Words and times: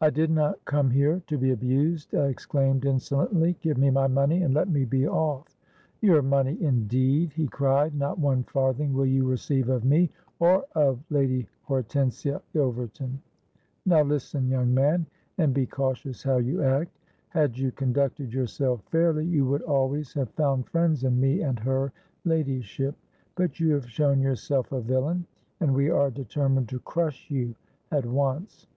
'—'I 0.00 0.10
did 0.10 0.30
not 0.30 0.64
come 0.64 0.90
here 0.92 1.20
to 1.26 1.36
be 1.36 1.50
abused,' 1.50 2.14
I 2.14 2.26
exclaimed 2.28 2.84
insolently: 2.84 3.56
'give 3.60 3.76
me 3.78 3.90
my 3.90 4.06
money, 4.06 4.42
and 4.44 4.54
let 4.54 4.68
me 4.68 4.84
be 4.84 5.08
off.'—'Your 5.08 6.22
money, 6.22 6.62
indeed!' 6.62 7.32
he 7.32 7.48
cried: 7.48 7.96
'not 7.96 8.20
one 8.20 8.44
farthing 8.44 8.92
will 8.94 9.04
you 9.06 9.24
receive 9.26 9.68
of 9.70 9.84
me, 9.84 10.08
or 10.38 10.64
of 10.76 11.00
Lady 11.10 11.48
Hortensia 11.64 12.40
Ilverton. 12.54 13.18
Now, 13.84 14.02
listen, 14.04 14.46
young 14.48 14.72
man, 14.72 15.06
and 15.36 15.52
be 15.52 15.66
cautions 15.66 16.22
how 16.22 16.36
you 16.36 16.62
act. 16.62 16.96
Had 17.30 17.58
you 17.58 17.72
conducted 17.72 18.32
yourself 18.32 18.84
fairly, 18.92 19.26
you 19.26 19.44
would 19.46 19.62
always 19.62 20.12
have 20.14 20.30
found 20.34 20.68
friends 20.68 21.02
in 21.02 21.20
me 21.20 21.40
and 21.42 21.58
her 21.58 21.92
ladyship; 22.24 22.94
but 23.34 23.58
you 23.58 23.72
have 23.72 23.90
shown 23.90 24.20
yourself 24.20 24.70
a 24.70 24.80
villain, 24.80 25.26
and 25.58 25.74
we 25.74 25.90
are 25.90 26.12
determined 26.12 26.68
to 26.68 26.78
crush 26.78 27.28
you 27.32 27.56
at 27.90 28.06
once. 28.06 28.64